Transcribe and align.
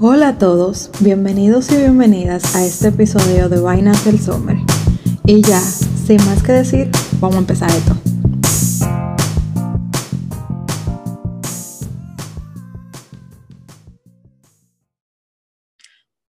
Hola 0.00 0.28
a 0.28 0.38
todos, 0.38 0.92
bienvenidos 1.00 1.72
y 1.72 1.76
bienvenidas 1.76 2.54
a 2.54 2.64
este 2.64 2.86
episodio 2.86 3.48
de 3.48 3.58
Vainas 3.58 4.04
del 4.04 4.20
Summer. 4.20 4.56
Y 5.26 5.42
ya, 5.42 5.58
sin 5.58 6.18
más 6.24 6.40
que 6.40 6.52
decir, 6.52 6.88
vamos 7.18 7.34
a 7.34 7.38
empezar 7.40 7.68
esto. 7.70 7.94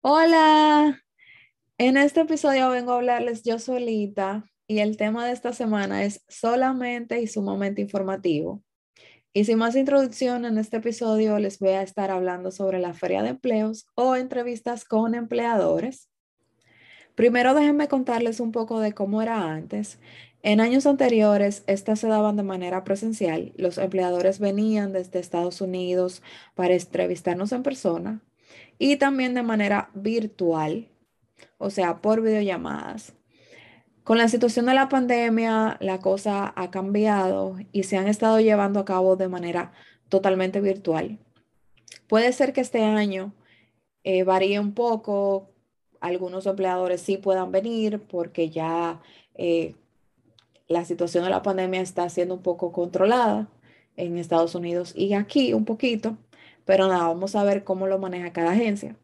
Hola, 0.01 1.01
en 1.79 1.97
este 1.97 2.21
episodio 2.21 2.69
vengo 2.69 2.91
a 2.91 2.97
hablarles 2.97 3.41
yo 3.41 3.57
solita 3.57 4.45
y 4.67 4.77
el 4.77 4.95
tema 4.95 5.25
de 5.25 5.31
esta 5.31 5.53
semana 5.53 6.03
es 6.03 6.23
solamente 6.27 7.19
y 7.19 7.25
sumamente 7.25 7.81
informativo. 7.81 8.64
Y 9.37 9.43
sin 9.43 9.57
más 9.57 9.75
introducción, 9.75 10.45
en 10.45 10.57
este 10.57 10.77
episodio 10.77 11.39
les 11.39 11.59
voy 11.59 11.71
a 11.71 11.81
estar 11.81 12.09
hablando 12.09 12.51
sobre 12.51 12.79
la 12.79 12.93
feria 12.93 13.21
de 13.21 13.31
empleos 13.31 13.85
o 13.93 14.15
entrevistas 14.15 14.85
con 14.85 15.13
empleadores. 15.13 16.09
Primero 17.15 17.53
déjenme 17.53 17.89
contarles 17.89 18.39
un 18.39 18.53
poco 18.53 18.79
de 18.79 18.93
cómo 18.93 19.21
era 19.21 19.51
antes. 19.51 19.99
En 20.41 20.61
años 20.61 20.85
anteriores, 20.85 21.65
estas 21.67 21.99
se 21.99 22.07
daban 22.07 22.37
de 22.37 22.43
manera 22.43 22.85
presencial. 22.85 23.51
Los 23.57 23.77
empleadores 23.77 24.39
venían 24.39 24.93
desde 24.93 25.19
Estados 25.19 25.59
Unidos 25.59 26.23
para 26.53 26.73
entrevistarnos 26.73 27.51
en 27.51 27.61
persona 27.61 28.21
y 28.79 28.95
también 28.95 29.33
de 29.33 29.43
manera 29.43 29.89
virtual, 29.93 30.87
o 31.57 31.69
sea, 31.71 32.01
por 32.01 32.21
videollamadas. 32.21 33.13
Con 34.05 34.19
la 34.19 34.29
situación 34.29 34.67
de 34.67 34.75
la 34.75 34.87
pandemia, 34.87 35.77
la 35.79 35.99
cosa 35.99 36.53
ha 36.55 36.69
cambiado 36.69 37.57
y 37.71 37.83
se 37.83 37.97
han 37.97 38.07
estado 38.07 38.39
llevando 38.39 38.79
a 38.79 38.85
cabo 38.85 39.15
de 39.15 39.29
manera 39.29 39.73
totalmente 40.09 40.61
virtual. 40.61 41.17
Puede 42.07 42.31
ser 42.31 42.53
que 42.53 42.61
este 42.61 42.83
año 42.83 43.33
eh, 44.03 44.21
varíe 44.23 44.59
un 44.59 44.73
poco, 44.75 45.49
algunos 46.01 46.45
empleadores 46.45 47.01
sí 47.01 47.17
puedan 47.17 47.51
venir 47.51 47.99
porque 47.99 48.51
ya 48.51 49.01
eh, 49.33 49.73
la 50.67 50.85
situación 50.85 51.23
de 51.23 51.31
la 51.31 51.41
pandemia 51.41 51.81
está 51.81 52.07
siendo 52.09 52.35
un 52.35 52.43
poco 52.43 52.71
controlada 52.71 53.49
en 53.97 54.19
Estados 54.19 54.53
Unidos 54.53 54.93
y 54.95 55.15
aquí 55.15 55.51
un 55.55 55.65
poquito, 55.65 56.15
pero 56.63 56.87
nada, 56.87 57.07
vamos 57.07 57.35
a 57.35 57.43
ver 57.43 57.63
cómo 57.63 57.87
lo 57.87 57.97
maneja 57.97 58.31
cada 58.33 58.51
agencia. 58.51 58.95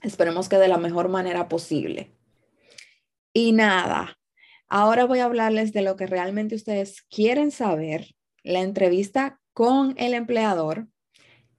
Esperemos 0.00 0.48
que 0.48 0.56
de 0.56 0.68
la 0.68 0.78
mejor 0.78 1.10
manera 1.10 1.46
posible. 1.50 2.13
Y 3.36 3.50
nada, 3.50 4.16
ahora 4.68 5.06
voy 5.06 5.18
a 5.18 5.24
hablarles 5.24 5.72
de 5.72 5.82
lo 5.82 5.96
que 5.96 6.06
realmente 6.06 6.54
ustedes 6.54 7.02
quieren 7.02 7.50
saber. 7.50 8.14
La 8.44 8.60
entrevista 8.60 9.40
con 9.52 9.96
el 9.98 10.14
empleador 10.14 10.86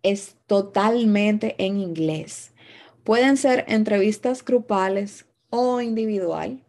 es 0.02 0.38
totalmente 0.46 1.54
en 1.58 1.78
inglés. 1.78 2.54
Pueden 3.04 3.36
ser 3.36 3.66
entrevistas 3.68 4.46
grupales 4.46 5.28
o 5.50 5.82
individual. 5.82 6.66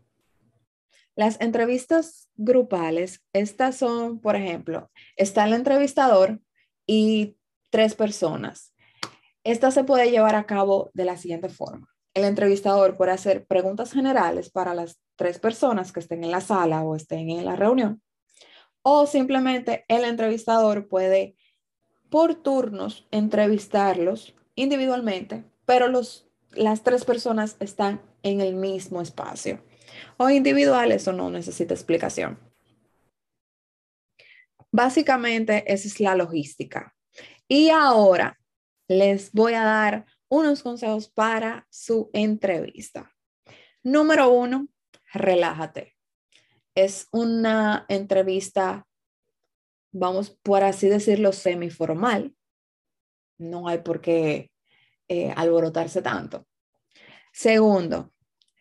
Las 1.14 1.40
entrevistas 1.40 2.28
grupales, 2.34 3.22
estas 3.32 3.76
son, 3.76 4.18
por 4.18 4.34
ejemplo, 4.34 4.90
está 5.16 5.44
el 5.44 5.52
entrevistador 5.52 6.40
y 6.84 7.36
tres 7.70 7.94
personas. 7.94 8.74
Esta 9.44 9.70
se 9.70 9.84
puede 9.84 10.10
llevar 10.10 10.34
a 10.34 10.46
cabo 10.46 10.90
de 10.94 11.04
la 11.04 11.16
siguiente 11.16 11.48
forma 11.48 11.95
el 12.16 12.24
entrevistador 12.24 12.96
puede 12.96 13.12
hacer 13.12 13.44
preguntas 13.46 13.92
generales 13.92 14.48
para 14.48 14.72
las 14.72 14.98
tres 15.16 15.38
personas 15.38 15.92
que 15.92 16.00
estén 16.00 16.24
en 16.24 16.30
la 16.30 16.40
sala 16.40 16.82
o 16.82 16.96
estén 16.96 17.28
en 17.28 17.44
la 17.44 17.56
reunión. 17.56 18.02
O 18.80 19.06
simplemente 19.06 19.84
el 19.88 20.02
entrevistador 20.02 20.88
puede 20.88 21.36
por 22.08 22.34
turnos 22.34 23.06
entrevistarlos 23.10 24.34
individualmente, 24.54 25.44
pero 25.66 25.88
los, 25.88 26.26
las 26.52 26.82
tres 26.82 27.04
personas 27.04 27.58
están 27.60 28.00
en 28.22 28.40
el 28.40 28.54
mismo 28.54 29.02
espacio. 29.02 29.62
O 30.16 30.30
individual, 30.30 30.92
eso 30.92 31.12
no 31.12 31.28
necesita 31.28 31.74
explicación. 31.74 32.38
Básicamente, 34.72 35.70
esa 35.70 35.86
es 35.86 36.00
la 36.00 36.14
logística. 36.14 36.94
Y 37.46 37.68
ahora 37.68 38.38
les 38.88 39.32
voy 39.32 39.52
a 39.52 39.64
dar 39.64 40.06
unos 40.36 40.62
consejos 40.62 41.08
para 41.08 41.66
su 41.70 42.10
entrevista. 42.12 43.12
Número 43.82 44.28
uno, 44.30 44.68
relájate. 45.12 45.96
Es 46.74 47.08
una 47.10 47.86
entrevista, 47.88 48.86
vamos 49.92 50.30
por 50.42 50.62
así 50.62 50.88
decirlo, 50.88 51.32
semiformal. 51.32 52.34
No 53.38 53.68
hay 53.68 53.78
por 53.78 54.00
qué 54.00 54.50
eh, 55.08 55.32
alborotarse 55.36 56.02
tanto. 56.02 56.46
Segundo, 57.32 58.12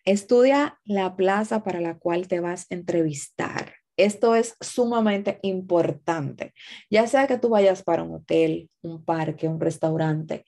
estudia 0.05 0.79
la 0.83 1.15
plaza 1.15 1.63
para 1.63 1.81
la 1.81 1.97
cual 1.97 2.27
te 2.27 2.39
vas 2.39 2.67
a 2.69 2.75
entrevistar. 2.75 3.73
Esto 3.97 4.35
es 4.35 4.55
sumamente 4.59 5.39
importante, 5.41 6.53
ya 6.89 7.07
sea 7.07 7.27
que 7.27 7.37
tú 7.37 7.49
vayas 7.49 7.81
para 7.81 8.03
un 8.03 8.15
hotel, 8.15 8.69
un 8.81 9.05
parque, 9.05 9.47
un 9.47 9.59
restaurante, 9.59 10.45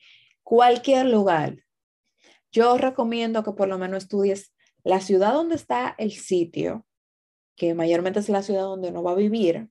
cualquier 0.48 1.08
lugar. 1.08 1.58
Yo 2.54 2.78
recomiendo 2.78 3.44
que 3.44 3.52
por 3.52 3.68
lo 3.68 3.78
menos 3.78 4.04
estudies 4.04 4.54
la 4.86 5.02
ciudad 5.02 5.34
donde 5.34 5.56
está 5.56 5.94
el 5.98 6.14
sitio, 6.14 6.88
que 7.58 7.74
mayormente 7.74 8.20
es 8.20 8.30
la 8.30 8.42
ciudad 8.42 8.62
donde 8.62 8.88
uno 8.88 9.04
va 9.04 9.12
a 9.12 9.16
vivir. 9.16 9.68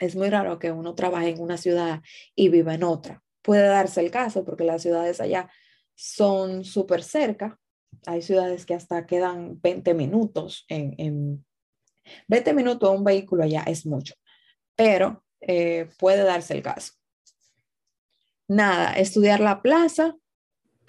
Es 0.00 0.16
muy 0.16 0.28
raro 0.28 0.58
que 0.58 0.72
uno 0.72 0.96
trabaje 0.96 1.28
en 1.28 1.40
una 1.40 1.56
ciudad 1.56 2.02
y 2.34 2.48
viva 2.48 2.74
en 2.74 2.82
otra. 2.82 3.22
Puede 3.40 3.68
darse 3.68 4.00
el 4.00 4.10
caso 4.10 4.44
porque 4.44 4.64
las 4.64 4.82
ciudades 4.82 5.20
allá 5.20 5.48
son 5.94 6.64
súper 6.64 7.04
cerca. 7.04 7.60
Hay 8.06 8.22
ciudades 8.22 8.66
que 8.66 8.74
hasta 8.74 9.06
quedan 9.06 9.60
20 9.60 9.94
minutos 9.94 10.64
en, 10.68 10.96
en 10.98 11.46
20 12.26 12.54
minutos 12.54 12.90
un 12.90 13.04
vehículo 13.04 13.44
allá 13.44 13.62
es 13.68 13.86
mucho, 13.86 14.14
pero 14.74 15.24
eh, 15.40 15.88
puede 15.96 16.24
darse 16.24 16.54
el 16.54 16.62
caso 16.62 16.97
nada, 18.48 18.94
estudiar 18.94 19.40
la 19.40 19.62
plaza 19.62 20.16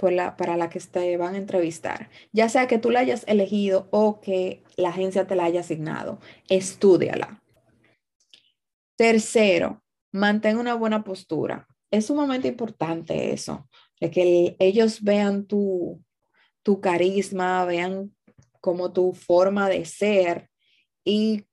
la, 0.09 0.37
para 0.37 0.55
la 0.55 0.69
que 0.69 0.79
te 0.79 1.17
van 1.17 1.35
a 1.35 1.37
entrevistar, 1.37 2.09
ya 2.31 2.47
sea 2.47 2.67
que 2.67 2.79
tú 2.79 2.89
la 2.89 3.01
hayas 3.01 3.25
elegido 3.27 3.89
o 3.91 4.21
que 4.21 4.63
la 4.77 4.89
agencia 4.89 5.27
te 5.27 5.35
la 5.35 5.43
haya 5.43 5.59
asignado, 5.59 6.19
estudiala. 6.47 7.43
Tercero, 8.95 9.83
mantén 10.13 10.57
una 10.57 10.75
buena 10.75 11.03
postura. 11.03 11.67
Es 11.91 12.05
sumamente 12.05 12.47
importante 12.47 13.33
eso, 13.33 13.67
de 13.99 14.09
que 14.11 14.55
ellos 14.59 15.03
vean 15.03 15.45
tu, 15.45 16.01
tu 16.63 16.79
carisma, 16.79 17.65
vean 17.65 18.15
como 18.61 18.93
tu 18.93 19.13
forma 19.13 19.67
de 19.69 19.85
ser 19.85 20.49
y 21.03 21.45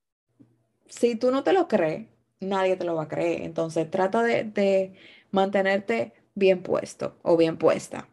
si 0.89 1.17
tú 1.17 1.31
no 1.31 1.43
te 1.43 1.53
lo 1.53 1.67
crees, 1.67 2.09
nadie 2.41 2.77
te 2.77 2.85
lo 2.85 2.95
va 2.95 3.05
a 3.05 3.09
creer. 3.09 3.43
Entonces 3.43 3.91
trata 3.91 4.23
de 4.23 4.95
mantenerte 5.37 6.15
bien 6.35 6.63
puesto 6.63 7.19
o 7.23 7.37
bien 7.37 7.59
puesta. 7.59 8.09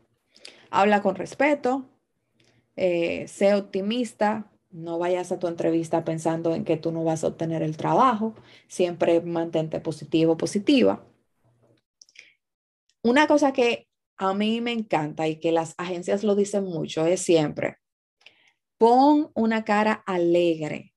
Habla 0.70 1.02
con 1.02 1.16
respeto, 1.16 1.86
eh, 2.76 3.28
sé 3.30 3.56
optimista, 3.56 4.52
no 4.72 5.00
vayas 5.00 5.32
a 5.32 5.40
tu 5.40 5.48
entrevista 5.48 6.04
pensando 6.04 6.54
en 6.54 6.66
que 6.66 6.78
tú 6.78 6.92
no 6.92 7.04
vas 7.04 7.24
a 7.24 7.28
obtener 7.28 7.62
el 7.62 7.78
trabajo, 7.78 8.36
siempre 8.68 9.22
mantente 9.22 9.80
positivo, 9.80 10.36
positiva. 10.36 11.06
Una 13.04 13.26
cosa 13.28 13.54
que 13.54 13.88
a 14.18 14.34
mí 14.34 14.60
me 14.60 14.74
encanta 14.74 15.28
y 15.28 15.40
que 15.40 15.52
las 15.52 15.76
agencias 15.78 16.24
lo 16.24 16.36
dicen 16.36 16.66
mucho 16.66 17.06
es 17.06 17.22
siempre, 17.22 17.78
pon 18.78 19.32
una 19.34 19.64
cara 19.64 20.04
alegre, 20.06 20.94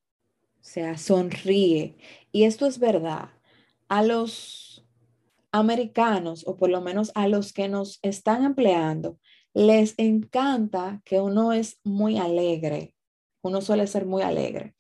o 0.61 0.65
sea, 0.65 0.99
sonríe. 0.99 1.97
Y 2.33 2.45
esto 2.45 2.67
es 2.67 2.79
verdad. 2.81 3.31
A 3.89 4.03
los 4.03 4.66
americanos, 5.53 6.45
o 6.47 6.57
por 6.57 6.71
lo 6.71 6.81
menos 6.81 7.13
a 7.15 7.29
los 7.29 7.53
que 7.53 7.69
nos 7.69 7.99
están 8.03 8.45
empleando, 8.45 9.19
les 9.55 9.95
encanta 9.99 11.01
que 11.05 11.21
uno 11.21 11.53
es 11.53 11.81
muy 11.83 12.19
alegre. 12.19 12.95
Uno 13.43 13.61
suele 13.61 13.87
ser 13.87 14.05
muy 14.05 14.23
alegre. 14.23 14.75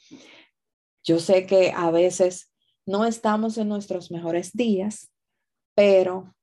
Yo 1.02 1.18
sé 1.18 1.46
que 1.46 1.72
a 1.74 1.90
veces 1.90 2.52
no 2.84 3.04
estamos 3.04 3.58
en 3.58 3.68
nuestros 3.68 4.10
mejores 4.10 4.52
días, 4.52 5.12
pero 5.74 6.34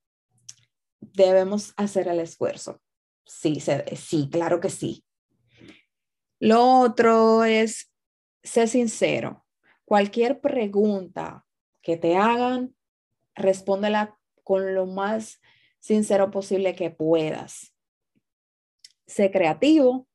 debemos 0.99 1.73
hacer 1.77 2.07
el 2.07 2.19
esfuerzo. 2.19 2.81
Sí, 3.25 3.61
sí, 3.95 4.29
claro 4.31 4.59
que 4.59 4.69
sí. 4.69 5.05
Lo 6.39 6.79
otro 6.79 7.43
es 7.43 7.91
ser 8.43 8.67
sincero. 8.67 9.45
Cualquier 9.85 10.41
pregunta 10.41 11.45
que 11.81 11.97
te 11.97 12.15
hagan, 12.15 12.75
respóndela 13.35 14.17
con 14.43 14.75
lo 14.75 14.85
más 14.85 15.41
sincero 15.79 16.31
posible 16.31 16.75
que 16.75 16.89
puedas. 16.89 17.73
Sé 19.07 19.31
creativo. 19.31 20.07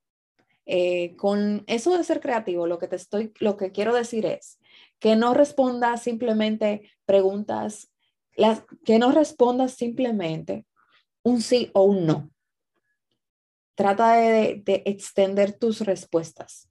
Eh, 0.70 1.16
con 1.16 1.64
eso 1.66 1.96
de 1.96 2.04
ser 2.04 2.20
creativo, 2.20 2.66
lo 2.66 2.78
que 2.78 2.88
te 2.88 2.96
estoy, 2.96 3.32
lo 3.40 3.56
que 3.56 3.72
quiero 3.72 3.94
decir 3.94 4.26
es 4.26 4.58
que 4.98 5.16
no 5.16 5.32
respondas 5.32 6.02
simplemente 6.02 6.90
preguntas, 7.06 7.90
que 8.84 8.98
no 8.98 9.10
respondas 9.10 9.72
simplemente 9.72 10.66
un 11.22 11.40
sí 11.40 11.70
o 11.72 11.84
un 11.84 12.06
no. 12.06 12.30
trata 13.74 14.12
de 14.16 14.62
extender 14.84 15.52
tus 15.52 15.80
respuestas. 15.80 16.68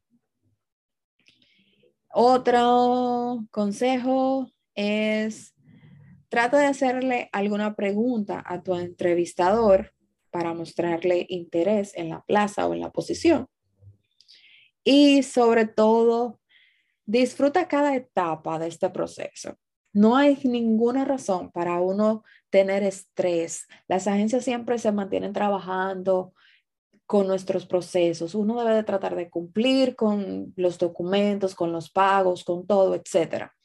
Otro 2.20 3.46
consejo 3.52 4.52
es 4.74 5.54
trata 6.30 6.60
de 6.60 6.66
hacerle 6.66 7.30
alguna 7.32 7.76
pregunta 7.76 8.44
a 8.46 8.62
tu 8.62 8.76
entrevistador 8.76 9.94
para 10.30 10.54
mostrarle 10.54 11.26
interés 11.30 11.94
en 11.96 12.10
la 12.10 12.22
plaza 12.22 12.68
o 12.68 12.74
en 12.74 12.82
la 12.82 12.92
posición. 12.92 13.48
Y 14.84 15.24
sobre 15.24 15.66
todo, 15.66 16.40
disfruta 17.06 17.68
cada 17.68 17.96
etapa 17.96 18.60
de 18.60 18.68
este 18.68 18.90
proceso. 18.90 19.58
No 19.94 20.16
hay 20.16 20.38
ninguna 20.44 21.06
razón 21.06 21.52
para 21.52 21.80
uno 21.82 22.24
tener 22.50 22.84
estrés. 22.84 23.66
Las 23.88 24.08
agencias 24.08 24.44
siempre 24.44 24.78
se 24.78 24.92
mantienen 24.92 25.34
trabajando 25.34 26.34
con 27.08 27.26
nuestros 27.26 27.66
procesos. 27.66 28.36
Uno 28.36 28.60
debe 28.60 28.76
de 28.76 28.84
tratar 28.84 29.16
de 29.16 29.30
cumplir 29.30 29.96
con 29.96 30.54
los 30.56 30.78
documentos, 30.78 31.56
con 31.56 31.72
los 31.72 31.90
pagos, 31.90 32.44
con 32.44 32.68
todo, 32.68 32.94
etcétera. 32.94 33.57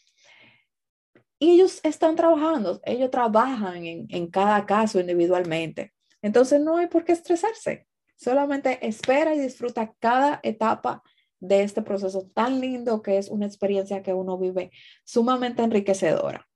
Y 1.42 1.54
ellos 1.54 1.80
están 1.82 2.14
trabajando, 2.14 2.80
ellos 2.84 3.10
trabajan 3.10 3.84
en, 3.84 4.06
en 4.10 4.28
cada 4.28 4.64
caso 4.64 5.00
individualmente. 5.00 5.92
Entonces 6.22 6.60
no 6.60 6.76
hay 6.76 6.86
por 6.86 7.04
qué 7.04 7.10
estresarse. 7.10 7.88
Solamente 8.14 8.78
espera 8.86 9.34
y 9.34 9.40
disfruta 9.40 9.92
cada 9.98 10.38
etapa 10.44 11.02
de 11.40 11.64
este 11.64 11.82
proceso 11.82 12.30
tan 12.32 12.60
lindo 12.60 13.02
que 13.02 13.18
es 13.18 13.28
una 13.28 13.44
experiencia 13.44 14.04
que 14.04 14.12
uno 14.12 14.38
vive 14.38 14.70
sumamente 15.02 15.64
enriquecedora. 15.64 16.48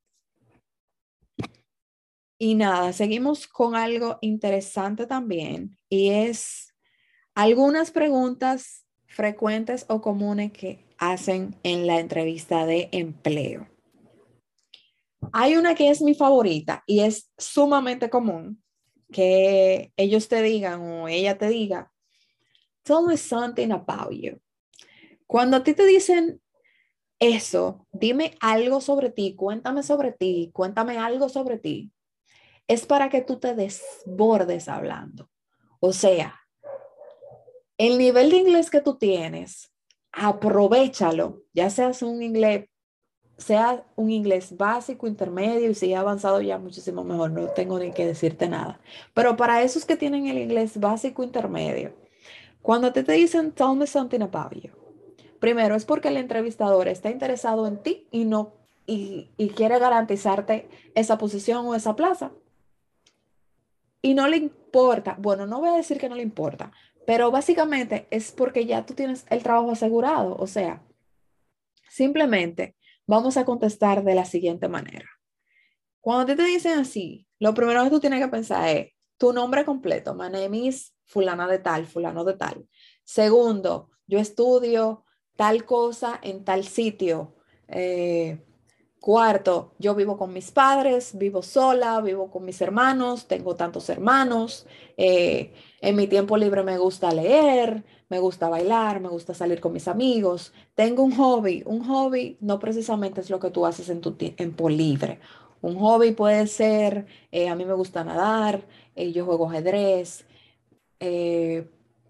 Y 2.39 2.55
nada, 2.55 2.93
seguimos 2.93 3.49
con 3.49 3.75
algo 3.75 4.19
interesante 4.21 5.09
también 5.09 5.77
y 5.89 6.11
es 6.11 6.73
algunas 7.35 7.91
preguntas 7.91 8.87
frecuentes 9.09 9.85
o 9.89 10.01
comunes 10.01 10.53
que 10.53 10.87
hacen 10.97 11.57
en 11.65 11.89
la 11.89 11.99
entrevista 11.99 12.67
de 12.67 12.89
empleo. 12.93 13.67
Hay 15.33 15.57
una 15.57 15.75
que 15.75 15.91
es 15.91 16.03
mi 16.03 16.15
favorita 16.15 16.83
y 16.87 17.01
es 17.01 17.31
sumamente 17.37 18.11
común 18.11 18.63
que 19.13 19.93
ellos 19.97 20.29
te 20.29 20.43
digan 20.43 20.81
o 20.81 21.09
ella 21.09 21.39
te 21.39 21.49
diga, 21.49 21.93
tell 22.83 23.05
me 23.07 23.17
something 23.17 23.71
about 23.71 24.13
you. 24.13 24.41
Cuando 25.27 25.57
a 25.57 25.65
ti 25.65 25.75
te 25.75 25.87
dicen 25.87 26.41
eso, 27.19 27.87
dime 27.93 28.37
algo 28.41 28.81
sobre 28.81 29.11
ti, 29.11 29.35
cuéntame 29.35 29.83
sobre 29.83 30.13
ti, 30.13 30.51
cuéntame 30.53 30.99
algo 30.99 31.29
sobre 31.29 31.59
ti, 31.59 31.93
es 32.69 32.87
para 32.87 33.09
que 33.09 33.23
tú 33.23 33.39
te 33.39 33.55
desbordes 33.55 34.69
hablando. 34.69 35.31
O 35.81 35.93
sea, 35.93 36.41
el 37.79 37.99
nivel 37.99 38.31
de 38.31 38.39
inglés 38.39 38.71
que 38.71 38.81
tú 38.81 38.97
tienes, 38.99 39.73
aprovechalo, 40.13 41.43
ya 41.53 41.71
seas 41.71 42.03
un 42.03 42.23
inglés, 42.23 42.69
sea 43.37 43.85
un 43.97 44.11
inglés 44.11 44.57
básico, 44.57 45.07
intermedio 45.07 45.71
y 45.71 45.75
si 45.75 45.93
ha 45.95 46.01
avanzado 46.01 46.41
ya 46.41 46.59
muchísimo 46.59 47.05
mejor, 47.05 47.31
no 47.31 47.49
tengo 47.49 47.79
ni 47.79 47.93
que 47.93 48.07
decirte 48.07 48.49
nada. 48.49 48.81
Pero 49.15 49.37
para 49.37 49.63
esos 49.63 49.85
que 49.85 49.97
tienen 49.97 50.27
el 50.27 50.39
inglés 50.39 50.81
básico, 50.81 51.23
intermedio, 51.23 51.93
cuando 52.63 52.93
te, 52.93 53.03
te 53.03 53.13
dicen, 53.13 53.53
tell 53.53 53.77
me 53.77 53.87
something 53.87 54.23
about 54.23 54.53
you, 54.55 54.71
Primero 55.39 55.75
es 55.75 55.85
porque 55.85 56.09
el 56.09 56.17
entrevistador 56.17 56.89
está 56.89 57.11
interesado 57.11 57.67
en 57.67 57.83
ti 57.83 58.07
y 58.11 58.25
no 58.25 58.55
y, 58.87 59.29
quiere 59.55 59.79
garantizarte 59.79 60.69
esa 60.95 61.19
posición 61.19 61.67
o 61.67 61.75
esa 61.75 61.97
plaza. 61.97 62.33
Y 64.03 64.15
no 64.15 64.29
le 64.29 64.37
importa, 64.37 65.17
bueno, 65.19 65.47
no 65.47 65.61
voy 65.61 65.71
a 65.71 65.77
decir 65.77 65.99
que 65.99 66.09
no 66.09 66.15
le 66.15 66.23
importa, 66.23 66.73
pero 67.07 67.31
básicamente 67.31 68.07
es 68.11 68.31
porque 68.31 68.67
ya 68.67 68.87
tú 68.87 68.95
tienes 68.95 69.27
el 69.31 69.43
trabajo 69.43 69.73
asegurado. 69.73 70.37
O 70.39 70.47
sea, 70.47 70.83
simplemente 71.89 72.77
vamos 73.07 73.37
a 73.37 73.45
contestar 73.45 74.05
de 74.05 74.15
la 74.15 74.25
siguiente 74.25 74.69
manera. 74.69 75.09
Cuando 76.01 76.37
te, 76.37 76.43
dicen 76.45 76.79
así, 76.79 77.27
lo 77.39 77.55
primero 77.55 77.83
que 77.85 77.91
tú 77.91 78.01
tienes 78.01 78.23
que 78.23 78.29
pensar 78.29 78.69
es 78.69 78.93
tu 79.17 79.33
nombre 79.33 79.65
completo. 79.65 80.15
My 80.15 80.31
name 80.31 80.59
is 80.59 80.95
fulana 81.05 81.49
de 81.49 81.59
tal, 81.59 81.87
fulano 81.87 82.25
de 82.25 82.35
tal. 82.35 82.69
Segundo, 83.05 83.91
yo 84.07 84.19
estudio 84.19 85.05
tal 85.37 85.65
cosa 85.65 86.21
en 86.23 86.45
tal 86.45 86.65
sitio. 86.65 87.37
Eh, 87.69 88.46
cuarto, 89.07 89.71
yo 89.79 89.95
vivo 89.95 90.17
con 90.17 90.33
mis 90.33 90.51
padres, 90.51 91.17
vivo 91.17 91.41
sola, 91.41 92.01
vivo 92.01 92.29
con 92.29 92.45
mis 92.45 92.61
hermanos, 92.61 93.29
tengo 93.29 93.55
tantos 93.55 93.89
hermanos. 93.89 94.67
Eh, 94.97 95.53
en 95.81 95.95
mi 95.95 96.09
tiempo 96.09 96.37
libre 96.37 96.65
me 96.65 96.77
gusta 96.77 97.13
leer, 97.13 97.85
me 98.09 98.19
gusta 98.19 98.49
bailar, 98.49 98.99
me 98.99 99.09
gusta 99.09 99.33
salir 99.33 99.61
con 99.61 99.73
mis 99.73 99.87
amigos. 99.87 100.53
Tengo 100.75 101.05
un 101.05 101.13
hobby. 101.15 101.63
Un 101.67 101.85
hobby 101.85 102.37
no 102.41 102.59
precisamente 102.59 103.21
es 103.21 103.31
lo 103.31 103.39
que 103.39 103.51
tú 103.51 103.65
haces 103.65 103.91
en 103.91 104.01
tu 104.01 104.15
tiempo 104.15 104.69
libre. 104.69 105.21
Un 105.63 105.77
hobby 105.77 106.11
puede 106.11 106.49
ser, 106.49 107.07
eh, 107.31 107.49
a 107.49 107.55
mí 107.55 107.65
me 107.65 107.75
gusta 107.75 108.03
nadar, 108.03 108.65
yo 108.97 109.25
juego 109.25 109.49
ajedrez, 109.49 110.27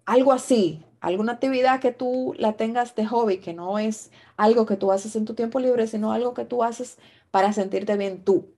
algo 0.05 0.33
así, 0.33 0.83
alguna 0.99 1.33
actividad 1.33 1.79
que 1.79 1.91
tú 1.91 2.33
la 2.39 2.53
tengas 2.53 2.95
de 2.95 3.05
hobby, 3.05 3.37
que 3.37 3.53
no 3.53 3.77
es 3.77 4.09
algo 4.37 4.65
que 4.65 4.77
tú 4.77 4.91
haces 4.91 5.15
en 5.15 5.25
tu 5.25 5.33
tiempo 5.33 5.59
libre, 5.59 5.87
sino 5.87 6.13
algo 6.13 6.33
que 6.33 6.45
tú 6.45 6.63
haces 6.63 6.97
para 7.31 7.51
sentirte 7.53 7.97
bien 7.97 8.23
tú. 8.23 8.55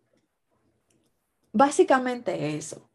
Básicamente 1.52 2.56
eso. 2.56 2.90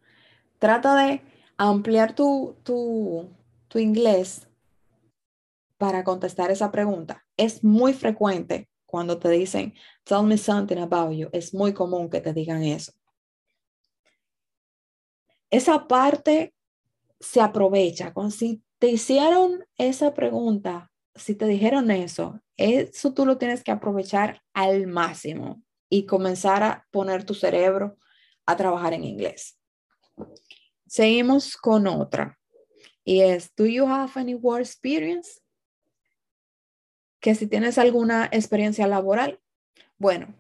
Trata 0.59 0.95
de 0.95 1.23
ampliar 1.57 2.15
tu, 2.15 2.57
tu, 2.63 3.31
tu 3.69 3.79
inglés 3.79 4.47
para 5.79 6.05
contestar 6.05 6.51
esa 6.51 6.71
pregunta. 6.71 7.25
Es 7.37 7.65
muy 7.65 7.93
frecuente 7.93 8.69
cuando 8.87 9.19
te 9.19 9.29
dicen, 9.31 9.75
tell 10.05 10.23
me 10.23 10.39
something 10.39 10.79
about 10.79 11.13
you. 11.13 11.29
Es 11.33 11.53
muy 11.53 11.75
común 11.75 12.09
que 12.09 12.21
te 12.21 12.33
digan 12.33 12.63
eso. 12.63 12.93
Esa 15.51 15.87
parte 15.89 16.55
se 17.21 17.41
aprovecha. 17.41 18.13
Si 18.31 18.63
te 18.79 18.89
hicieron 18.89 19.65
esa 19.77 20.15
pregunta, 20.15 20.93
si 21.15 21.35
te 21.35 21.47
dijeron 21.47 21.91
eso, 21.91 22.41
eso 22.57 23.13
tú 23.13 23.27
lo 23.27 23.39
tienes 23.39 23.65
que 23.65 23.73
aprovechar 23.73 24.43
al 24.53 24.87
máximo 24.87 25.63
y 25.89 26.07
comenzar 26.07 26.63
a 26.63 26.87
poner 26.91 27.25
tu 27.25 27.35
cerebro 27.35 27.99
a 28.47 28.57
trabajar 28.57 28.93
en 28.93 29.05
inglés. 29.05 29.59
Seguimos 30.87 31.57
con 31.57 31.87
otra 31.87 32.39
y 33.05 33.21
es, 33.21 33.55
¿do 33.57 33.67
you 33.67 33.87
have 33.87 34.13
any 34.15 34.35
work 34.35 34.61
experience? 34.61 35.41
Que 37.21 37.35
si 37.35 37.47
tienes 37.47 37.79
alguna 37.79 38.29
experiencia 38.33 38.87
laboral. 38.87 39.41
Bueno, 39.99 40.35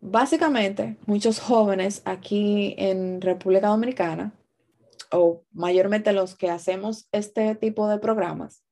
básicamente 0.00 0.96
muchos 1.06 1.40
jóvenes 1.40 2.02
aquí 2.04 2.74
en 2.78 3.20
República 3.20 3.68
Dominicana 3.68 4.32
o 5.10 5.44
mayormente 5.52 6.12
los 6.12 6.34
que 6.34 6.50
hacemos 6.50 7.08
este 7.12 7.54
tipo 7.54 7.88
de 7.88 7.98
programas, 7.98 8.64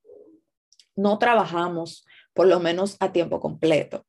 no 0.97 1.19
trabajamos 1.19 2.07
por 2.41 2.47
lo 2.47 2.59
menos 2.59 2.97
a 3.01 3.13
tiempo 3.13 3.39
completo 3.39 4.07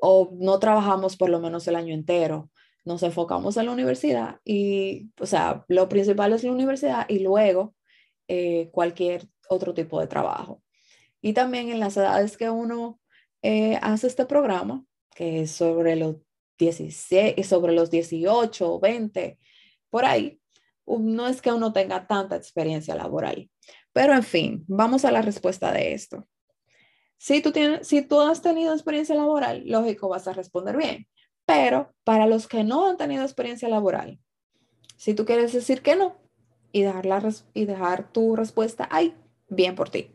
o 0.00 0.30
no 0.32 0.58
trabajamos 0.58 1.16
por 1.16 1.30
lo 1.30 1.38
menos 1.38 1.68
el 1.68 1.76
año 1.76 1.94
entero. 1.94 2.50
Nos 2.84 3.04
enfocamos 3.04 3.56
en 3.56 3.66
la 3.66 3.70
universidad 3.70 4.40
y, 4.44 5.12
o 5.20 5.24
sea, 5.24 5.64
lo 5.68 5.88
principal 5.88 6.32
es 6.32 6.42
la 6.42 6.50
universidad 6.50 7.08
y 7.08 7.20
luego 7.20 7.76
eh, 8.26 8.68
cualquier 8.72 9.28
otro 9.48 9.74
tipo 9.74 10.00
de 10.00 10.08
trabajo. 10.08 10.60
Y 11.20 11.34
también 11.34 11.68
en 11.68 11.78
las 11.78 11.96
edades 11.96 12.36
que 12.36 12.50
uno 12.50 12.98
eh, 13.42 13.78
hace 13.80 14.08
este 14.08 14.26
programa, 14.26 14.84
que 15.14 15.42
es 15.42 15.52
sobre 15.52 15.94
los 15.94 16.16
16, 16.58 17.46
sobre 17.46 17.74
los 17.74 17.92
18, 17.92 18.80
20, 18.80 19.38
por 19.88 20.04
ahí, 20.04 20.40
no 20.84 21.28
es 21.28 21.40
que 21.40 21.52
uno 21.52 21.72
tenga 21.72 22.08
tanta 22.08 22.34
experiencia 22.34 22.96
laboral. 22.96 23.48
Pero 23.92 24.14
en 24.14 24.24
fin, 24.24 24.64
vamos 24.66 25.04
a 25.04 25.12
la 25.12 25.22
respuesta 25.22 25.70
de 25.72 25.94
esto. 25.94 26.26
Si 27.18 27.42
tú, 27.42 27.52
tienes, 27.52 27.86
si 27.86 28.02
tú 28.02 28.20
has 28.20 28.42
tenido 28.42 28.72
experiencia 28.72 29.14
laboral, 29.14 29.62
lógico, 29.66 30.08
vas 30.08 30.26
a 30.28 30.32
responder 30.32 30.76
bien. 30.76 31.06
Pero 31.44 31.94
para 32.04 32.26
los 32.26 32.48
que 32.48 32.64
no 32.64 32.88
han 32.88 32.96
tenido 32.96 33.22
experiencia 33.22 33.68
laboral, 33.68 34.18
si 34.96 35.14
tú 35.14 35.24
quieres 35.24 35.52
decir 35.52 35.82
que 35.82 35.96
no 35.96 36.16
y 36.72 36.82
dejar, 36.82 37.06
la, 37.06 37.22
y 37.54 37.64
dejar 37.64 38.12
tu 38.12 38.36
respuesta 38.36 38.88
ahí, 38.90 39.14
bien 39.48 39.74
por 39.74 39.90
ti. 39.90 40.10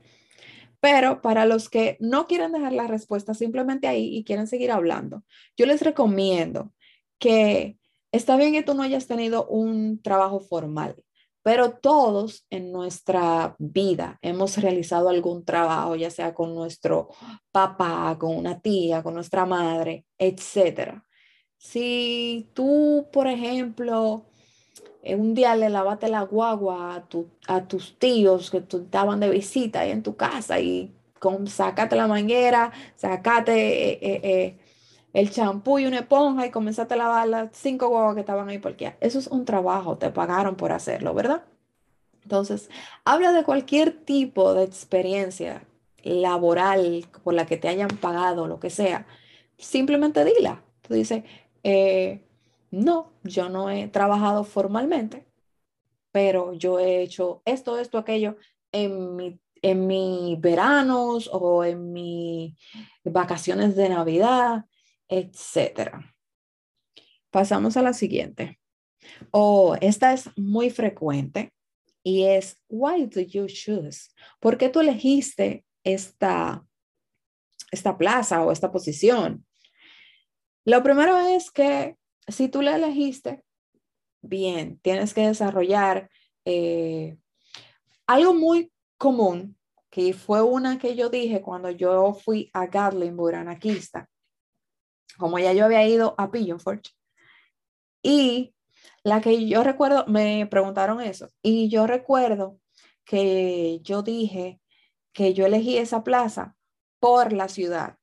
Pero 0.80 1.22
para 1.22 1.46
los 1.46 1.70
que 1.70 1.98
no 2.00 2.28
quieren 2.28 2.52
dejar 2.52 2.74
la 2.74 2.88
respuesta 2.88 3.34
simplemente 3.34 3.88
ahí 3.88 4.16
y 4.16 4.24
quieren 4.24 4.48
seguir 4.48 4.72
hablando, 4.72 5.24
yo 5.56 5.66
les 5.66 5.82
recomiendo 5.82 6.74
que 7.20 7.78
Está 8.14 8.38
bien 8.38 8.54
que 8.54 8.62
tú 8.62 8.76
no 8.76 8.84
hayas 8.84 9.08
tenido 9.08 9.48
un 9.48 10.00
trabajo 10.00 10.40
formal, 10.40 10.96
pero 11.44 11.74
todos 11.74 12.46
en 12.50 12.72
nuestra 12.72 13.56
vida 13.60 14.18
hemos 14.22 14.58
realizado 14.58 15.10
algún 15.10 15.44
trabajo, 15.44 15.96
ya 15.96 16.10
sea 16.10 16.34
con 16.34 16.56
nuestro 16.56 17.10
papá, 17.52 18.18
con 18.18 18.36
una 18.36 18.62
tía, 18.62 19.04
con 19.04 19.14
nuestra 19.14 19.46
madre, 19.46 20.06
etc. 20.18 21.04
Si 21.58 22.50
tú, 22.54 23.10
por 23.12 23.28
ejemplo, 23.28 24.26
un 25.04 25.34
día 25.34 25.56
le 25.56 25.70
lavaste 25.70 26.08
la 26.08 26.22
guagua 26.22 27.06
a, 27.48 27.68
tus 27.68 27.98
tíos 28.00 28.50
que 28.50 28.58
estaban 28.58 29.20
de 29.20 29.30
visita 29.30 29.82
ahí 29.82 29.92
en 29.92 30.04
tu 30.04 30.16
casa 30.16 30.60
y 30.60 30.94
con, 31.20 31.48
sacate 31.48 31.96
la 31.96 32.08
manguera, 32.08 32.72
sacate 32.96 33.92
eh, 33.92 34.00
eh, 34.02 34.22
eh, 34.24 34.58
el 35.14 35.32
champú 35.32 35.80
y 35.80 35.86
una 35.86 36.00
esponja 36.00 36.46
y 36.46 36.52
comenzaste 36.52 36.96
a 36.96 36.98
lavar 36.98 37.28
las 37.28 37.50
cinco 37.54 37.88
guaguas 37.90 38.16
que 38.16 38.22
estaban 38.22 38.50
ahí 38.50 38.60
porque 38.60 38.96
Eso 39.00 39.20
es 39.20 39.28
un 39.28 39.46
trabajo, 39.46 39.98
te 39.98 40.10
pagaron 40.10 40.56
por 40.56 40.72
hacerlo, 40.72 41.14
¿verdad? 41.14 41.44
Entonces, 42.24 42.70
habla 43.06 43.32
de 43.34 43.44
cualquier 43.44 43.92
tipo 44.06 44.54
de 44.54 44.64
experiencia 44.64 45.66
laboral 46.04 47.06
por 47.24 47.34
la 47.34 47.46
que 47.46 47.58
te 47.58 47.68
hayan 47.68 47.90
pagado, 47.90 48.48
lo 48.48 48.60
que 48.60 48.70
sea. 48.70 49.06
Simplemente 49.58 50.26
dila. 50.26 50.64
Tú 50.82 50.96
dices, 50.96 51.24
no, 52.72 53.12
yo 53.24 53.50
no 53.50 53.70
he 53.70 53.88
trabajado 53.88 54.44
formalmente, 54.44 55.28
pero 56.12 56.54
yo 56.54 56.80
he 56.80 57.02
hecho 57.02 57.42
esto, 57.46 57.80
esto, 57.80 57.98
aquello 57.98 58.38
en 58.72 59.16
mi 59.16 59.40
en 59.64 59.88
mis 59.88 60.40
veranos 60.42 61.30
o 61.32 61.64
en 61.64 61.94
mis 61.94 62.54
vacaciones 63.06 63.76
de 63.76 63.90
Navidad, 63.90 64.66
etc. 65.08 65.92
Pasamos 67.32 67.78
a 67.78 67.82
la 67.82 67.94
siguiente. 67.94 68.60
Oh, 69.32 69.76
esta 69.82 70.14
es 70.14 70.30
muy 70.38 70.70
frecuente 70.70 71.54
y 72.04 72.24
es, 72.24 72.62
why 72.70 73.06
do 73.06 73.22
you 73.22 73.48
choose? 73.48 74.10
¿Por 74.40 74.58
qué 74.58 74.70
tú 74.70 74.82
elegiste 74.82 75.66
esta, 75.84 76.66
esta 77.72 77.98
plaza 77.98 78.44
o 78.44 78.52
esta 78.52 78.72
posición? 78.72 79.46
Lo 80.66 80.84
primero 80.84 81.18
es 81.18 81.52
que 81.52 81.98
si 82.28 82.48
tú 82.48 82.62
la 82.62 82.76
elegiste, 82.76 83.44
bien, 84.22 84.80
tienes 84.80 85.14
que 85.14 85.28
desarrollar 85.28 86.10
eh, 86.46 87.18
algo 88.08 88.34
muy 88.34 88.72
común, 88.98 89.58
que 89.90 90.14
fue 90.14 90.42
una 90.42 90.78
que 90.80 90.96
yo 90.96 91.10
dije 91.10 91.42
cuando 91.42 91.70
yo 91.70 92.14
fui 92.14 92.50
a 92.54 92.66
Gatlinburg, 92.68 93.36
anaquista, 93.36 94.10
como 95.18 95.40
ya 95.40 95.54
yo 95.54 95.66
había 95.66 95.88
ido 95.88 96.16
a 96.18 96.32
Pigeon 96.32 96.60
Forge. 96.60 96.92
Y 98.02 98.56
la 99.04 99.22
que 99.22 99.48
yo 99.48 99.64
recuerdo, 99.64 100.06
me 100.08 100.48
preguntaron 100.48 101.02
eso, 101.02 101.30
y 101.42 101.70
yo 101.70 101.88
recuerdo 101.88 102.60
que 103.06 103.80
yo 103.82 104.02
dije 104.02 104.62
que 105.14 105.34
yo 105.34 105.46
elegí 105.46 105.78
esa 105.78 106.04
plaza 106.04 106.56
por 107.00 107.34
la 107.34 107.50
ciudad, 107.50 107.98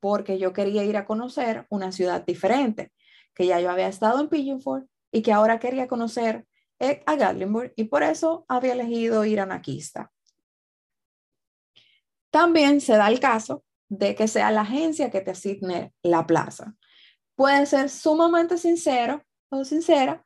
porque 0.00 0.38
yo 0.38 0.52
quería 0.52 0.84
ir 0.84 0.96
a 0.96 1.04
conocer 1.04 1.66
una 1.68 1.92
ciudad 1.92 2.24
diferente, 2.24 2.92
que 3.34 3.46
ya 3.46 3.60
yo 3.60 3.70
había 3.70 3.88
estado 3.88 4.20
en 4.20 4.28
Pigeon 4.28 4.60
Forge 4.60 4.88
y 5.12 5.22
que 5.22 5.32
ahora 5.32 5.58
quería 5.58 5.88
conocer 5.88 6.46
eh, 6.78 7.02
a 7.06 7.16
Gatlinburg 7.16 7.72
y 7.76 7.84
por 7.84 8.02
eso 8.02 8.44
había 8.48 8.72
elegido 8.72 9.24
ir 9.24 9.40
a 9.40 9.42
Anaquista. 9.42 10.10
También 12.30 12.80
se 12.80 12.96
da 12.96 13.08
el 13.08 13.20
caso 13.20 13.64
de 13.90 14.14
que 14.14 14.28
sea 14.28 14.50
la 14.52 14.62
agencia 14.62 15.10
que 15.10 15.20
te 15.20 15.32
asigne 15.32 15.92
la 16.02 16.26
plaza. 16.26 16.74
Puede 17.34 17.66
ser 17.66 17.90
sumamente 17.90 18.56
sincero 18.56 19.22
o 19.50 19.64
sincera 19.64 20.24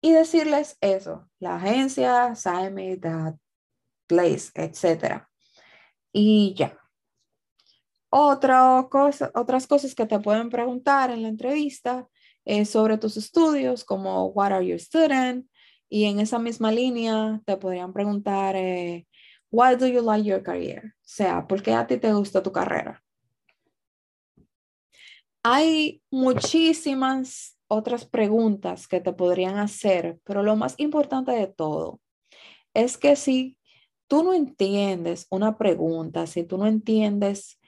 y 0.00 0.12
decirles 0.12 0.76
eso, 0.80 1.28
la 1.40 1.56
agencia, 1.56 2.34
me 2.70 2.96
that 2.98 3.34
place, 4.06 4.50
etc. 4.54 5.24
Y 6.12 6.54
ya. 6.54 6.78
Otra 8.10 8.86
cosa, 8.90 9.30
otras 9.34 9.66
cosas 9.66 9.94
que 9.94 10.06
te 10.06 10.20
pueden 10.20 10.50
preguntar 10.50 11.10
en 11.10 11.22
la 11.22 11.28
entrevista 11.28 12.06
es 12.44 12.70
sobre 12.70 12.96
tus 12.98 13.16
estudios, 13.16 13.84
como 13.84 14.26
what 14.26 14.52
are 14.52 14.66
you 14.66 14.78
studying? 14.78 15.48
Y 15.90 16.04
en 16.04 16.20
esa 16.20 16.38
misma 16.38 16.70
línea 16.70 17.40
te 17.46 17.56
podrían 17.56 17.92
preguntar 17.92 18.56
eh, 18.56 19.06
Why 19.50 19.76
do 19.76 19.86
you 19.86 20.02
like 20.02 20.24
your 20.24 20.42
career? 20.42 20.94
O 20.96 21.04
sea, 21.04 21.46
¿por 21.46 21.62
qué 21.62 21.72
a 21.72 21.86
ti 21.86 21.96
te 21.96 22.12
gusta 22.12 22.42
tu 22.42 22.52
carrera? 22.52 23.02
Hay 25.42 26.02
muchísimas 26.10 27.58
otras 27.68 28.04
preguntas 28.04 28.88
que 28.88 29.00
te 29.00 29.12
podrían 29.12 29.56
hacer, 29.58 30.20
pero 30.24 30.42
lo 30.42 30.56
más 30.56 30.74
importante 30.78 31.32
de 31.32 31.46
todo 31.46 32.00
es 32.74 32.98
que 32.98 33.16
si 33.16 33.56
tú 34.08 34.22
no 34.22 34.34
entiendes 34.34 35.26
una 35.30 35.56
pregunta, 35.56 36.26
si 36.26 36.44
tú 36.44 36.58
no 36.58 36.66
entiendes 36.66 37.58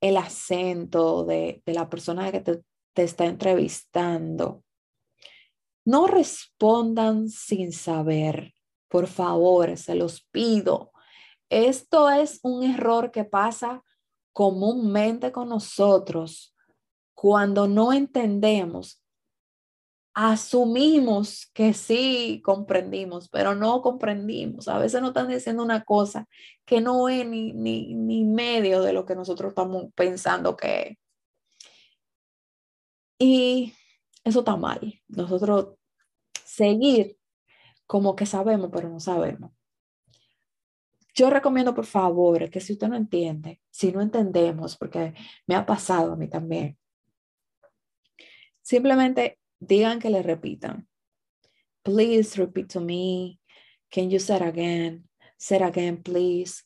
el 0.00 0.16
acento 0.16 1.24
de, 1.24 1.62
la 1.66 1.88
persona 1.88 2.30
que 2.32 2.40
te, 2.40 2.62
te 2.94 3.02
está 3.02 3.26
entrevistando, 3.26 4.64
no 5.84 6.06
respondan 6.06 7.28
sin 7.28 7.72
saber. 7.72 8.54
Por 8.88 9.06
favor, 9.06 9.76
se 9.76 9.94
los 9.94 10.22
pido. 10.30 10.92
Esto 11.50 12.10
es 12.10 12.40
un 12.42 12.62
error 12.62 13.10
que 13.10 13.24
pasa 13.24 13.82
comúnmente 14.32 15.32
con 15.32 15.48
nosotros 15.48 16.54
cuando 17.14 17.66
no 17.66 17.92
entendemos. 17.92 19.02
Asumimos 20.14 21.50
que 21.54 21.74
sí 21.74 22.42
comprendimos, 22.44 23.28
pero 23.28 23.54
no 23.54 23.82
comprendimos. 23.82 24.68
A 24.68 24.78
veces 24.78 25.00
nos 25.00 25.10
están 25.10 25.28
diciendo 25.28 25.62
una 25.62 25.84
cosa 25.84 26.28
que 26.64 26.80
no 26.80 27.08
es 27.08 27.26
ni, 27.26 27.52
ni, 27.52 27.94
ni 27.94 28.24
medio 28.24 28.82
de 28.82 28.92
lo 28.92 29.04
que 29.06 29.14
nosotros 29.14 29.50
estamos 29.50 29.86
pensando 29.94 30.56
que 30.56 30.82
es. 30.82 30.98
Y 33.18 33.74
eso 34.24 34.40
está 34.40 34.56
mal. 34.56 35.00
Nosotros 35.08 35.74
seguir 36.44 37.16
como 37.86 38.14
que 38.14 38.26
sabemos, 38.26 38.70
pero 38.72 38.88
no 38.88 39.00
sabemos. 39.00 39.57
Yo 41.18 41.30
recomiendo, 41.30 41.74
por 41.74 41.84
favor, 41.84 42.48
que 42.48 42.60
si 42.60 42.74
usted 42.74 42.86
no 42.86 42.94
entiende, 42.94 43.60
si 43.70 43.90
no 43.90 44.00
entendemos, 44.00 44.76
porque 44.76 45.14
me 45.48 45.56
ha 45.56 45.66
pasado 45.66 46.12
a 46.12 46.16
mí 46.16 46.28
también, 46.28 46.78
simplemente 48.62 49.40
digan 49.58 49.98
que 49.98 50.10
le 50.10 50.22
repitan. 50.22 50.88
Please 51.82 52.36
repeat 52.36 52.72
to 52.72 52.80
me. 52.80 53.40
Can 53.90 54.10
you 54.10 54.20
say 54.20 54.36
it 54.36 54.42
again? 54.42 55.08
Say 55.36 55.60
again, 55.60 56.00
please. 56.00 56.62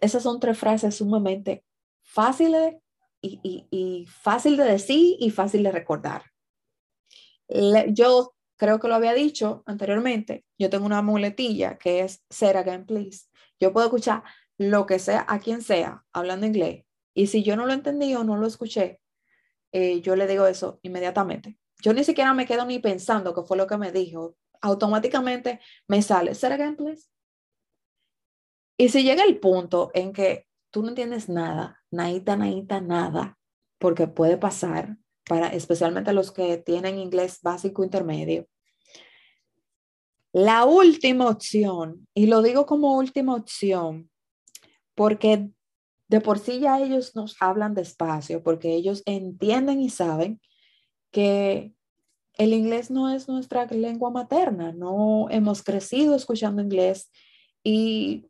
Esas 0.00 0.22
son 0.22 0.38
tres 0.38 0.56
frases 0.56 0.94
sumamente 0.94 1.64
fáciles 2.04 2.76
y, 3.20 4.06
fácil 4.08 4.56
de 4.56 4.64
decir 4.66 5.16
y 5.18 5.30
fácil 5.30 5.64
de 5.64 5.72
recordar. 5.72 6.22
yo 7.88 8.36
creo 8.56 8.78
que 8.78 8.86
lo 8.86 8.94
había 8.94 9.14
dicho 9.14 9.64
anteriormente, 9.66 10.44
yo 10.56 10.70
tengo 10.70 10.86
una 10.86 11.02
muletilla 11.02 11.76
que 11.76 12.02
es 12.02 12.24
say 12.30 12.54
again, 12.54 12.86
please. 12.86 13.31
Yo 13.62 13.72
puedo 13.72 13.86
escuchar 13.86 14.24
lo 14.58 14.86
que 14.86 14.98
sea, 14.98 15.24
a 15.28 15.38
quien 15.38 15.62
sea, 15.62 16.04
hablando 16.12 16.46
inglés. 16.46 16.84
Y 17.14 17.28
si 17.28 17.44
yo 17.44 17.54
no 17.54 17.64
lo 17.64 17.72
entendí 17.72 18.12
o 18.16 18.24
no 18.24 18.36
lo 18.36 18.48
escuché, 18.48 19.00
eh, 19.70 20.00
yo 20.00 20.16
le 20.16 20.26
digo 20.26 20.48
eso 20.48 20.80
inmediatamente. 20.82 21.60
Yo 21.80 21.92
ni 21.94 22.02
siquiera 22.02 22.34
me 22.34 22.44
quedo 22.44 22.64
ni 22.66 22.80
pensando 22.80 23.32
qué 23.32 23.42
fue 23.42 23.56
lo 23.56 23.68
que 23.68 23.76
me 23.76 23.92
dijo. 23.92 24.34
Automáticamente 24.62 25.60
me 25.86 26.02
sale, 26.02 26.34
say 26.34 26.50
again, 26.50 26.74
please. 26.74 27.08
Y 28.76 28.88
si 28.88 29.04
llega 29.04 29.22
el 29.22 29.38
punto 29.38 29.92
en 29.94 30.12
que 30.12 30.48
tú 30.72 30.82
no 30.82 30.88
entiendes 30.88 31.28
nada, 31.28 31.84
naita, 31.92 32.80
nada, 32.80 33.38
porque 33.78 34.08
puede 34.08 34.38
pasar, 34.38 34.96
para 35.24 35.46
especialmente 35.54 36.12
los 36.12 36.32
que 36.32 36.56
tienen 36.56 36.98
inglés 36.98 37.38
básico 37.42 37.84
intermedio, 37.84 38.48
la 40.32 40.64
última 40.64 41.28
opción, 41.28 42.08
y 42.14 42.26
lo 42.26 42.42
digo 42.42 42.66
como 42.66 42.96
última 42.96 43.34
opción, 43.34 44.10
porque 44.94 45.50
de 46.08 46.20
por 46.20 46.38
sí 46.38 46.60
ya 46.60 46.80
ellos 46.80 47.14
nos 47.14 47.36
hablan 47.40 47.74
despacio, 47.74 48.42
porque 48.42 48.74
ellos 48.74 49.02
entienden 49.06 49.80
y 49.80 49.90
saben 49.90 50.40
que 51.10 51.72
el 52.34 52.54
inglés 52.54 52.90
no 52.90 53.10
es 53.10 53.28
nuestra 53.28 53.66
lengua 53.66 54.10
materna, 54.10 54.72
no 54.72 55.28
hemos 55.30 55.62
crecido 55.62 56.14
escuchando 56.14 56.62
inglés 56.62 57.10
y 57.62 58.26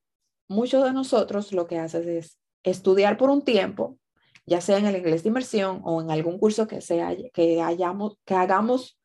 muchos 0.48 0.84
de 0.84 0.92
nosotros 0.92 1.52
lo 1.52 1.66
que 1.66 1.78
hacen 1.78 2.08
es 2.08 2.38
estudiar 2.64 3.16
por 3.16 3.30
un 3.30 3.42
tiempo, 3.42 3.98
ya 4.44 4.60
sea 4.60 4.78
en 4.78 4.86
el 4.86 4.96
inglés 4.96 5.22
de 5.22 5.28
inmersión 5.28 5.80
o 5.84 6.02
en 6.02 6.10
algún 6.10 6.38
curso 6.38 6.66
que, 6.66 6.80
sea, 6.80 7.16
que, 7.32 7.62
hayamos, 7.62 8.18
que 8.24 8.34
hagamos, 8.34 8.98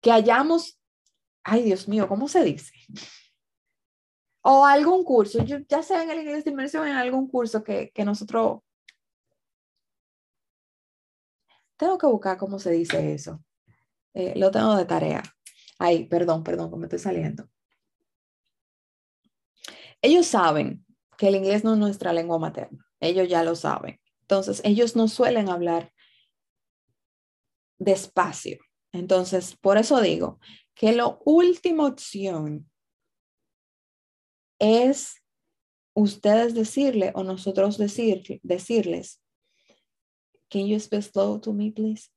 que 0.00 0.12
hayamos 0.12 0.78
ay 1.44 1.62
Dios 1.62 1.86
mío, 1.88 2.08
¿cómo 2.08 2.26
se 2.26 2.42
dice? 2.42 2.72
O 4.42 4.64
algún 4.64 5.04
curso, 5.04 5.44
yo, 5.44 5.58
ya 5.68 5.82
sea 5.82 6.02
en 6.02 6.10
el 6.10 6.20
inglés 6.20 6.44
de 6.44 6.50
inmersión, 6.50 6.86
en 6.86 6.96
algún 6.96 7.28
curso 7.28 7.62
que, 7.62 7.90
que 7.94 8.04
nosotros... 8.04 8.60
Tengo 11.76 11.98
que 11.98 12.06
buscar 12.06 12.36
cómo 12.36 12.58
se 12.58 12.70
dice 12.72 13.14
eso. 13.14 13.42
Eh, 14.12 14.34
lo 14.36 14.50
tengo 14.50 14.76
de 14.76 14.84
tarea. 14.84 15.22
Ay, 15.78 16.06
perdón, 16.06 16.44
perdón, 16.44 16.70
que 16.70 16.76
me 16.76 16.84
estoy 16.84 16.98
saliendo. 16.98 17.48
Ellos 20.00 20.26
saben 20.26 20.84
que 21.16 21.28
el 21.28 21.36
inglés 21.36 21.64
no 21.64 21.72
es 21.72 21.78
nuestra 21.78 22.12
lengua 22.12 22.38
materna. 22.38 22.86
Ellos 23.00 23.28
ya 23.28 23.42
lo 23.42 23.56
saben. 23.56 24.00
Entonces, 24.20 24.60
ellos 24.64 24.94
no 24.94 25.08
suelen 25.08 25.48
hablar 25.48 25.92
despacio. 27.78 28.58
Entonces, 28.92 29.56
por 29.56 29.78
eso 29.78 30.00
digo 30.00 30.38
que 30.74 30.92
la 30.92 31.18
última 31.24 31.86
opción 31.86 32.70
es 34.58 35.22
ustedes 35.94 36.54
decirle 36.54 37.12
o 37.14 37.22
nosotros 37.22 37.78
decir, 37.78 38.40
decirles, 38.42 39.20
can 40.50 40.66
you 40.66 40.78
speak 40.78 41.02
slow 41.02 41.40
to 41.40 41.52
me, 41.52 41.70
please? 41.70 42.10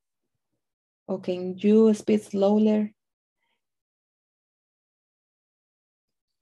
O 1.06 1.20
can 1.20 1.56
you 1.56 1.92
speak 1.94 2.22
slower? 2.22 2.94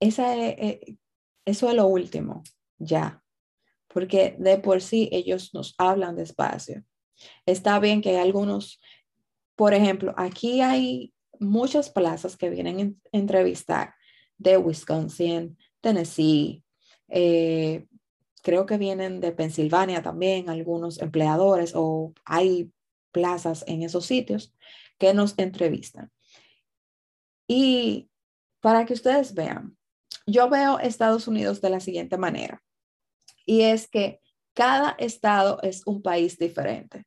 Esa 0.01 0.37
eh, 0.37 0.99
eso 1.47 1.69
es 1.69 1.75
lo 1.75 1.87
último, 1.87 2.43
ya, 2.79 3.23
porque 3.89 4.37
de 4.39 4.59
por 4.59 4.83
sí 4.83 5.09
ellos 5.13 5.55
nos 5.55 5.75
hablan 5.79 6.17
despacio. 6.17 6.85
Está 7.47 7.79
bien 7.79 8.03
que 8.03 8.11
hay 8.11 8.17
algunos, 8.17 8.81
por 9.55 9.73
ejemplo, 9.73 10.13
aquí 10.17 10.61
hay 10.61 11.15
muchas 11.41 11.91
plazas 11.91 12.37
que 12.37 12.51
vienen 12.51 13.01
a 13.13 13.17
entrevistar 13.17 13.95
de 14.39 14.57
Wisconsin, 14.57 15.57
Tennessee, 15.81 16.63
eh, 17.09 17.87
creo 18.43 18.67
que 18.67 18.79
vienen 18.79 19.21
de 19.21 19.33
Pensilvania 19.33 20.03
también 20.03 20.49
algunos 20.49 21.01
empleadores 21.01 21.73
o 21.75 22.13
hay 22.25 22.73
plazas 23.13 23.65
en 23.67 23.83
esos 23.83 24.07
sitios 24.07 24.55
que 24.99 25.15
nos 25.15 25.39
entrevistan. 25.39 26.13
Y 27.49 28.11
para 28.61 28.85
que 28.85 28.95
ustedes 28.95 29.35
vean, 29.35 29.77
yo 30.27 30.49
veo 30.49 30.79
Estados 30.79 31.29
Unidos 31.29 31.61
de 31.61 31.71
la 31.71 31.81
siguiente 31.81 32.19
manera, 32.19 32.63
y 33.45 33.63
es 33.63 33.89
que 33.89 34.21
cada 34.55 34.91
estado 34.99 35.61
es 35.63 35.87
un 35.87 36.03
país 36.03 36.39
diferente. 36.39 37.07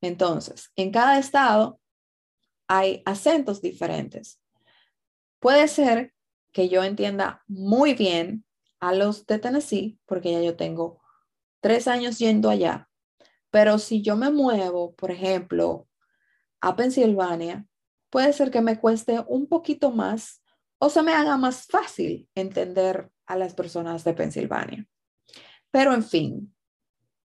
Entonces, 0.00 0.70
en 0.76 0.90
cada 0.90 1.18
estado 1.18 1.79
hay 2.70 3.02
acentos 3.04 3.60
diferentes. 3.60 4.40
Puede 5.40 5.66
ser 5.66 6.14
que 6.52 6.68
yo 6.68 6.84
entienda 6.84 7.42
muy 7.48 7.94
bien 7.94 8.44
a 8.78 8.94
los 8.94 9.26
de 9.26 9.40
Tennessee, 9.40 9.98
porque 10.06 10.30
ya 10.30 10.40
yo 10.40 10.54
tengo 10.54 11.02
tres 11.60 11.88
años 11.88 12.20
yendo 12.20 12.48
allá, 12.48 12.88
pero 13.50 13.78
si 13.80 14.02
yo 14.02 14.14
me 14.14 14.30
muevo, 14.30 14.94
por 14.94 15.10
ejemplo, 15.10 15.88
a 16.60 16.76
Pensilvania, 16.76 17.66
puede 18.08 18.32
ser 18.32 18.52
que 18.52 18.60
me 18.60 18.78
cueste 18.78 19.24
un 19.26 19.48
poquito 19.48 19.90
más 19.90 20.40
o 20.78 20.90
se 20.90 21.02
me 21.02 21.12
haga 21.12 21.36
más 21.36 21.66
fácil 21.66 22.28
entender 22.36 23.10
a 23.26 23.36
las 23.36 23.54
personas 23.54 24.04
de 24.04 24.14
Pensilvania. 24.14 24.86
Pero 25.72 25.92
en 25.92 26.04
fin, 26.04 26.54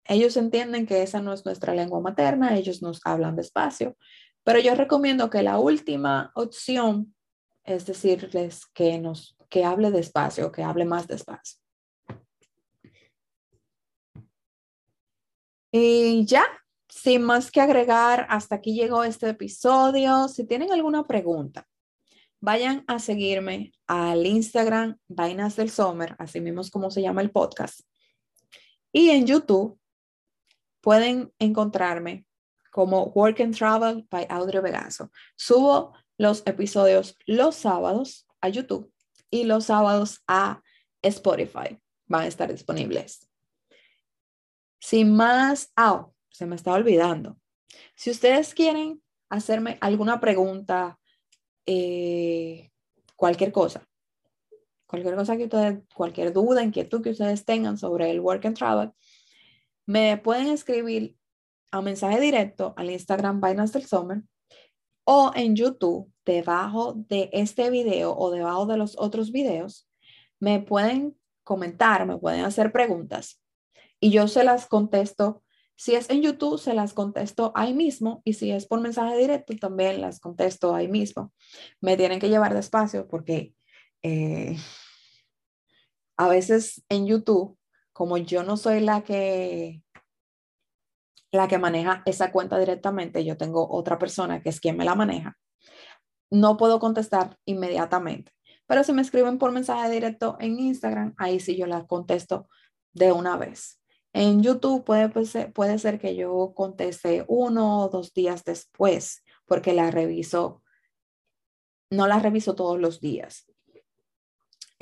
ellos 0.05 0.37
entienden 0.37 0.85
que 0.85 1.03
esa 1.03 1.21
no 1.21 1.33
es 1.33 1.43
nuestra 1.43 1.75
lengua 1.75 1.99
materna, 1.99 2.55
ellos 2.55 2.81
nos 2.81 3.01
hablan 3.03 3.35
despacio, 3.35 3.97
pero 4.45 4.59
yo 4.59 4.75
recomiendo 4.75 5.29
que 5.29 5.41
la 5.41 5.57
última 5.57 6.31
opción 6.35 7.15
es 7.63 7.85
decirles 7.85 8.67
que 8.67 8.99
nos 8.99 9.35
que 9.49 9.65
hable 9.65 9.89
despacio, 9.89 10.51
que 10.51 10.63
hable 10.63 10.85
más 10.85 11.07
despacio. 11.07 11.59
Y 15.71 16.25
ya, 16.25 16.45
sin 16.87 17.23
más 17.23 17.51
que 17.51 17.61
agregar, 17.61 18.27
hasta 18.29 18.55
aquí 18.55 18.75
llegó 18.75 19.03
este 19.03 19.29
episodio. 19.29 20.27
Si 20.27 20.45
tienen 20.45 20.71
alguna 20.71 21.03
pregunta, 21.05 21.67
vayan 22.39 22.83
a 22.87 22.99
seguirme 22.99 23.71
al 23.87 24.25
Instagram 24.25 24.97
Vainas 25.07 25.55
del 25.55 25.71
Summer, 25.71 26.15
así 26.19 26.39
mismo 26.39 26.61
como 26.71 26.91
se 26.91 27.01
llama 27.01 27.21
el 27.21 27.31
podcast. 27.31 27.81
Y 28.91 29.09
en 29.09 29.25
YouTube 29.25 29.79
pueden 30.81 31.33
encontrarme 31.39 32.25
como 32.75 33.05
Work 33.15 33.39
and 33.39 33.55
Travel 33.55 34.05
by 34.11 34.27
Audrey 34.29 34.61
Vegaso. 34.61 35.09
Subo 35.37 35.93
los 36.17 36.43
episodios 36.45 37.17
los 37.25 37.55
sábados 37.55 38.27
a 38.41 38.49
YouTube 38.49 38.91
y 39.29 39.45
los 39.45 39.67
sábados 39.67 40.21
a 40.27 40.61
Spotify. 41.01 41.79
Van 42.07 42.23
a 42.23 42.27
estar 42.27 42.51
disponibles. 42.51 43.29
Sin 44.81 45.15
más, 45.15 45.71
ah, 45.77 46.09
se 46.29 46.45
me 46.45 46.57
está 46.57 46.73
olvidando. 46.73 47.39
Si 47.95 48.11
ustedes 48.11 48.53
quieren 48.53 49.01
hacerme 49.29 49.77
alguna 49.79 50.19
pregunta, 50.19 50.99
eh, 51.65 52.71
cualquier 53.15 53.53
cosa, 53.53 53.87
cualquier 54.85 55.15
cosa 55.15 55.37
que 55.37 55.45
ustedes, 55.45 55.79
cualquier 55.95 56.33
duda, 56.33 56.61
inquietud 56.61 57.01
que 57.01 57.11
ustedes 57.11 57.45
tengan 57.45 57.77
sobre 57.77 58.11
el 58.11 58.19
Work 58.19 58.47
and 58.47 58.57
Travel, 58.57 58.91
me 59.85 60.17
pueden 60.17 60.47
escribir 60.47 61.15
a 61.75 61.81
mensaje 61.81 62.21
directo 62.21 62.73
al 62.77 62.89
Instagram 62.89 63.41
Vainas 63.41 63.73
del 63.73 63.85
Summer 63.85 64.21
o 65.03 65.31
en 65.35 65.55
YouTube, 65.55 66.11
debajo 66.25 66.93
de 66.95 67.29
este 67.33 67.69
video 67.69 68.15
o 68.17 68.31
debajo 68.31 68.65
de 68.65 68.77
los 68.77 68.97
otros 68.97 69.31
videos, 69.31 69.87
me 70.39 70.61
pueden 70.61 71.17
comentar, 71.43 72.05
me 72.05 72.17
pueden 72.17 72.45
hacer 72.45 72.71
preguntas 72.71 73.41
y 73.99 74.09
yo 74.09 74.27
se 74.27 74.43
las 74.43 74.67
contesto. 74.67 75.43
Si 75.75 75.93
es 75.93 76.09
en 76.09 76.21
YouTube, 76.21 76.57
se 76.57 76.73
las 76.73 76.93
contesto 76.93 77.51
ahí 77.55 77.73
mismo 77.73 78.21
y 78.23 78.33
si 78.33 78.51
es 78.51 78.65
por 78.65 78.79
mensaje 78.79 79.17
directo, 79.17 79.53
también 79.57 79.99
las 79.99 80.21
contesto 80.21 80.73
ahí 80.73 80.87
mismo. 80.87 81.33
Me 81.81 81.97
tienen 81.97 82.19
que 82.19 82.29
llevar 82.29 82.53
despacio 82.53 83.07
porque 83.09 83.53
eh, 84.01 84.57
a 86.15 86.29
veces 86.29 86.83
en 86.87 87.05
YouTube, 87.05 87.57
como 87.91 88.17
yo 88.17 88.43
no 88.43 88.55
soy 88.55 88.79
la 88.79 89.03
que 89.03 89.83
la 91.35 91.47
que 91.47 91.57
maneja 91.57 92.01
esa 92.05 92.31
cuenta 92.31 92.57
directamente, 92.57 93.23
yo 93.23 93.37
tengo 93.37 93.69
otra 93.69 93.99
persona 93.99 94.41
que 94.41 94.49
es 94.49 94.59
quien 94.59 94.77
me 94.77 94.85
la 94.85 94.95
maneja, 94.95 95.37
no 96.31 96.57
puedo 96.57 96.79
contestar 96.79 97.37
inmediatamente. 97.45 98.31
Pero 98.67 98.83
si 98.83 98.93
me 98.93 99.01
escriben 99.01 99.37
por 99.37 99.51
mensaje 99.51 99.89
directo 99.89 100.37
en 100.39 100.59
Instagram, 100.59 101.13
ahí 101.17 101.39
sí 101.39 101.55
yo 101.55 101.67
la 101.67 101.85
contesto 101.85 102.47
de 102.93 103.11
una 103.11 103.37
vez. 103.37 103.79
En 104.13 104.41
YouTube 104.41 104.83
puede, 104.85 105.09
pues, 105.09 105.37
puede 105.53 105.77
ser 105.77 105.99
que 105.99 106.15
yo 106.15 106.53
conteste 106.55 107.25
uno 107.27 107.83
o 107.83 107.89
dos 107.89 108.13
días 108.13 108.43
después, 108.43 109.23
porque 109.45 109.73
la 109.73 109.91
reviso, 109.91 110.63
no 111.91 112.07
la 112.07 112.19
reviso 112.19 112.55
todos 112.55 112.79
los 112.79 113.01
días. 113.01 113.45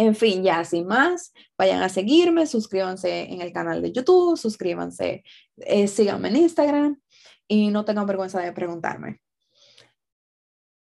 En 0.03 0.15
fin, 0.15 0.43
ya 0.43 0.65
sin 0.65 0.85
más, 0.85 1.33
vayan 1.57 1.81
a 1.81 1.87
seguirme, 1.87 2.45
suscríbanse 2.45 3.31
en 3.31 3.41
el 3.41 3.53
canal 3.53 3.81
de 3.81 3.93
YouTube, 3.93 4.37
suscríbanse, 4.37 5.23
eh, 5.57 5.87
síganme 5.87 6.27
en 6.27 6.35
Instagram 6.35 7.01
y 7.47 7.69
no 7.69 7.85
tengan 7.85 8.05
vergüenza 8.05 8.41
de 8.41 8.51
preguntarme. 8.51 9.21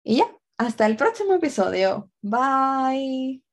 Y 0.03 0.17
ya, 0.17 0.35
hasta 0.57 0.87
el 0.87 0.95
próximo 0.95 1.35
episodio. 1.35 2.09
Bye. 2.21 3.50